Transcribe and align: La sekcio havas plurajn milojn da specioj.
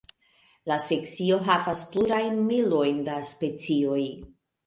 La 0.69 0.75
sekcio 0.85 1.35
havas 1.49 1.83
plurajn 1.91 2.41
milojn 2.47 3.05
da 3.11 3.21
specioj. 3.35 4.01